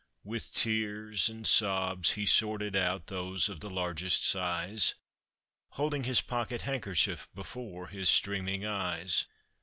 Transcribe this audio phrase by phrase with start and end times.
[0.23, 4.95] With tears and sobs he sorted out Those of the largest size,
[5.73, 9.27] Holding his pocket handkerchief Before his streaming eyes."